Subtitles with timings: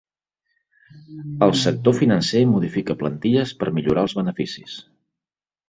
[1.47, 4.83] El sector financer modifica plantilles per millorar els beneficis.